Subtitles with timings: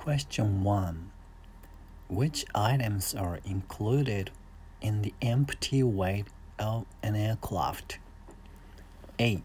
[0.00, 1.10] Question 1
[2.08, 4.30] Which items are included
[4.80, 6.24] in the empty weight
[6.58, 7.98] of an aircraft?
[9.20, 9.42] A.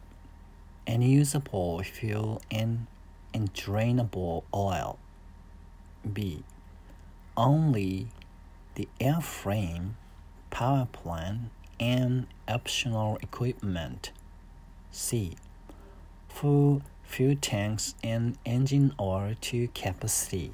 [0.88, 2.88] Unusable fuel and
[3.34, 4.98] undrainable oil.
[6.14, 6.46] B.
[7.36, 8.08] Only
[8.76, 9.96] the airframe,
[10.52, 11.52] power plant,
[11.82, 14.14] and optional equipment.
[14.90, 15.36] C.
[16.30, 20.53] Full fuel tanks and engine oil to capacity.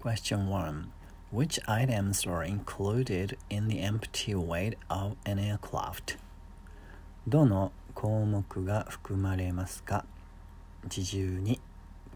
[0.00, 0.92] Question 1.
[1.30, 6.16] Which items are included in the empty weight of an aircraft?
[7.28, 10.04] どの項目が含まれますか
[10.84, 11.60] 自重に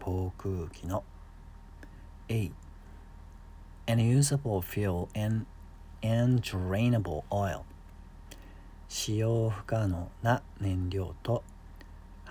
[0.01, 1.03] 航空機の
[2.29, 2.51] A.
[3.87, 5.45] Unusable fuel and
[6.01, 7.61] undrainable oil
[8.87, 11.43] 使用不可能な燃料と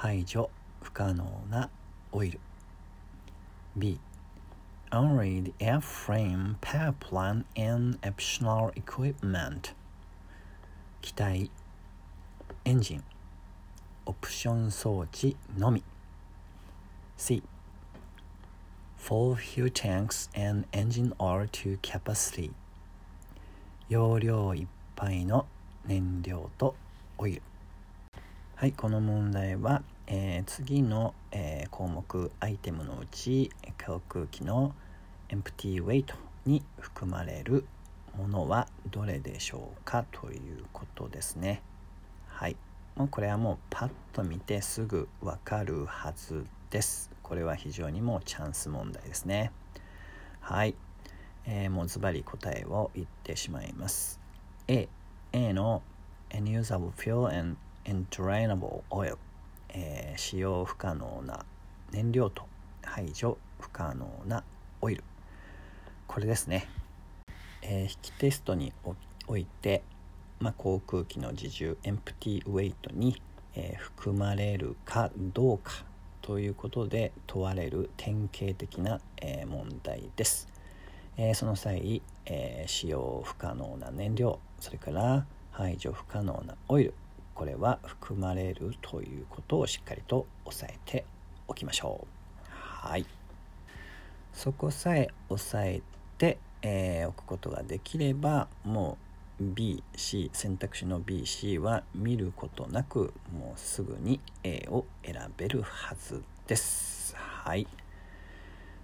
[0.01, 0.49] 排除
[0.79, 1.69] 不可能な
[2.13, 2.39] オイル
[3.75, 3.99] B.
[4.91, 9.73] Only the airframe, power plant, and optional equipment
[11.01, 11.51] 機体
[12.63, 13.03] エンジン
[14.05, 15.83] オプション装置のみ
[17.17, 17.43] C.
[18.97, 22.53] Full fuel tanks and engine oil to capacity
[23.89, 25.45] 容量いっぱいの
[25.85, 26.73] 燃料と
[27.17, 27.41] オイル
[28.59, 33.51] はいこの問題は、えー、次の、えー、項目アイテムのうち
[33.85, 34.75] 航空機の
[35.29, 36.13] エンプティウェイト
[36.45, 37.63] に含まれる
[38.17, 41.61] ものはどれでしょうかということですね。
[42.27, 42.57] はい。
[42.97, 47.11] もうこれはもうパッと見てすぐわかるはずです。
[47.23, 49.53] これは非常にもうチャンス問題ですね。
[50.41, 50.75] はい、
[51.45, 54.19] えー、もうズバリ答えを言ってしまいます。
[54.67, 54.89] A,
[55.31, 55.81] A の
[56.31, 59.17] Unusable fuel and Undrainable oil、
[59.69, 61.45] えー、使用不可能な
[61.91, 62.43] 燃料と
[62.83, 64.43] 排除不可能な
[64.81, 65.03] オイル。
[66.07, 66.67] これですね、
[67.61, 68.73] えー、引きテストに
[69.27, 69.83] おいて、
[70.39, 73.21] まあ、航空機の自重エンプティーウェイトに、
[73.55, 75.85] えー、含まれるかどうか
[76.21, 80.47] ということで問われる典型的な、えー、問題です、
[81.17, 86.93] えー、その際、えー、使用不可能な燃料それから排除不可能なオイル。
[87.39, 91.05] これは含まれるということをしっかりと押さえて
[91.47, 92.07] おきましょう。
[92.51, 93.05] はい。
[94.33, 95.81] そこさえ押さえ
[96.17, 98.97] て、えー、おくことができればも
[99.39, 107.15] う BC 選択肢の BC は見ることなくもうすぐに A を選べるはずです。
[107.15, 107.65] はい。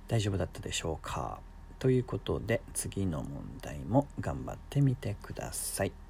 [0.07, 1.41] 大丈夫だったでしょうか？
[1.77, 6.04] ということで次の問題も頑張ってみてください。